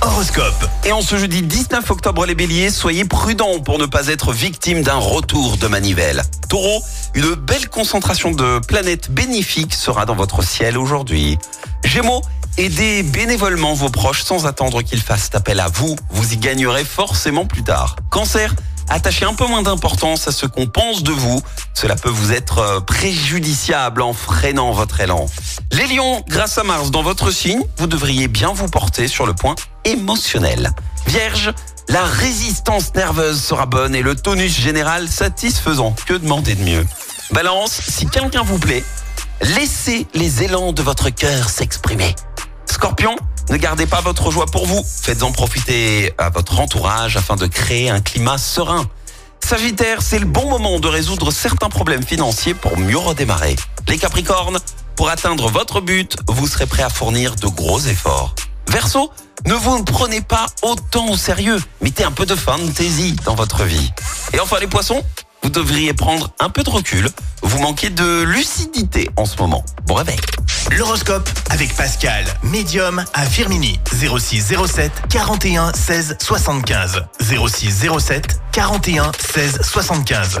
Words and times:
Horoscope. 0.00 0.66
Et 0.84 0.92
en 0.92 1.02
ce 1.02 1.16
jeudi 1.16 1.42
19 1.42 1.90
octobre, 1.90 2.24
les 2.24 2.34
béliers, 2.34 2.70
soyez 2.70 3.04
prudents 3.04 3.60
pour 3.60 3.78
ne 3.78 3.84
pas 3.84 4.06
être 4.06 4.32
victime 4.32 4.82
d'un 4.82 4.96
retour 4.96 5.58
de 5.58 5.66
manivelle. 5.66 6.22
Taureau, 6.48 6.82
une 7.14 7.34
belle 7.34 7.68
concentration 7.68 8.30
de 8.30 8.60
planètes 8.60 9.10
bénéfiques 9.10 9.74
sera 9.74 10.06
dans 10.06 10.14
votre 10.14 10.42
ciel 10.42 10.78
aujourd'hui. 10.78 11.38
Gémeaux, 11.84 12.22
aidez 12.56 13.02
bénévolement 13.02 13.74
vos 13.74 13.90
proches 13.90 14.22
sans 14.22 14.46
attendre 14.46 14.80
qu'ils 14.80 15.02
fassent 15.02 15.30
appel 15.34 15.60
à 15.60 15.68
vous. 15.68 15.96
Vous 16.10 16.32
y 16.32 16.38
gagnerez 16.38 16.84
forcément 16.84 17.44
plus 17.44 17.62
tard. 17.62 17.96
Cancer, 18.08 18.54
attachez 18.88 19.26
un 19.26 19.34
peu 19.34 19.46
moins 19.46 19.62
d'importance 19.62 20.28
à 20.28 20.32
ce 20.32 20.46
qu'on 20.46 20.66
pense 20.66 21.02
de 21.02 21.12
vous. 21.12 21.42
Cela 21.74 21.96
peut 21.96 22.08
vous 22.08 22.32
être 22.32 22.82
préjudiciable 22.86 24.00
en 24.00 24.14
freinant 24.14 24.72
votre 24.72 25.00
élan. 25.00 25.26
Les 25.82 25.96
lions, 25.96 26.22
grâce 26.28 26.58
à 26.58 26.62
Mars 26.62 26.92
dans 26.92 27.02
votre 27.02 27.32
signe, 27.32 27.60
vous 27.76 27.88
devriez 27.88 28.28
bien 28.28 28.52
vous 28.52 28.68
porter 28.68 29.08
sur 29.08 29.26
le 29.26 29.34
point 29.34 29.56
émotionnel. 29.84 30.70
Vierge, 31.08 31.52
la 31.88 32.04
résistance 32.04 32.94
nerveuse 32.94 33.42
sera 33.42 33.66
bonne 33.66 33.92
et 33.96 34.02
le 34.02 34.14
tonus 34.14 34.56
général 34.56 35.08
satisfaisant. 35.08 35.92
Que 36.06 36.14
demander 36.14 36.54
de 36.54 36.62
mieux? 36.62 36.86
Balance, 37.32 37.80
si 37.88 38.06
quelqu'un 38.06 38.44
vous 38.44 38.60
plaît, 38.60 38.84
laissez 39.40 40.06
les 40.14 40.44
élans 40.44 40.72
de 40.72 40.82
votre 40.82 41.10
cœur 41.10 41.50
s'exprimer. 41.50 42.14
Scorpion, 42.70 43.16
ne 43.50 43.56
gardez 43.56 43.86
pas 43.86 44.02
votre 44.02 44.30
joie 44.30 44.46
pour 44.46 44.66
vous. 44.66 44.84
Faites-en 44.84 45.32
profiter 45.32 46.12
à 46.16 46.30
votre 46.30 46.60
entourage 46.60 47.16
afin 47.16 47.34
de 47.34 47.48
créer 47.48 47.90
un 47.90 48.00
climat 48.00 48.38
serein. 48.38 48.86
Sagittaire, 49.44 50.00
c'est 50.00 50.20
le 50.20 50.26
bon 50.26 50.48
moment 50.48 50.78
de 50.78 50.86
résoudre 50.86 51.32
certains 51.32 51.70
problèmes 51.70 52.04
financiers 52.04 52.54
pour 52.54 52.78
mieux 52.78 52.98
redémarrer. 52.98 53.56
Les 53.88 53.98
Capricornes, 53.98 54.60
pour 54.96 55.08
atteindre 55.08 55.50
votre 55.50 55.80
but, 55.80 56.16
vous 56.28 56.46
serez 56.46 56.66
prêt 56.66 56.82
à 56.82 56.90
fournir 56.90 57.34
de 57.36 57.46
gros 57.46 57.80
efforts. 57.80 58.34
Verseau, 58.68 59.10
ne 59.46 59.54
vous 59.54 59.82
prenez 59.84 60.20
pas 60.20 60.46
autant 60.62 61.08
au 61.08 61.16
sérieux. 61.16 61.58
Mettez 61.80 62.04
un 62.04 62.12
peu 62.12 62.26
de 62.26 62.34
fantaisie 62.34 63.16
dans 63.24 63.34
votre 63.34 63.64
vie. 63.64 63.92
Et 64.32 64.40
enfin 64.40 64.58
les 64.60 64.66
poissons, 64.66 65.02
vous 65.42 65.50
devriez 65.50 65.92
prendre 65.92 66.30
un 66.38 66.48
peu 66.48 66.62
de 66.62 66.70
recul. 66.70 67.08
Vous 67.42 67.58
manquez 67.58 67.90
de 67.90 68.22
lucidité 68.22 69.10
en 69.16 69.24
ce 69.24 69.36
moment. 69.36 69.64
Bon 69.86 69.94
réveil. 69.94 70.18
L'horoscope 70.70 71.28
avec 71.50 71.74
Pascal, 71.74 72.24
médium 72.44 73.04
à 73.14 73.26
Firmini. 73.26 73.80
06 73.92 74.54
07 74.66 74.92
41 75.10 75.72
16 75.72 76.16
75. 76.20 77.04
06 77.20 77.86
07 77.98 78.40
41 78.52 79.10
16 79.18 79.60
75. 79.62 80.40